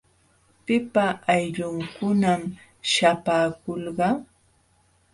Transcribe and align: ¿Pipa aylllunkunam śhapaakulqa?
¿Pipa 0.65 1.05
aylllunkunam 1.31 2.41
śhapaakulqa? 2.91 4.07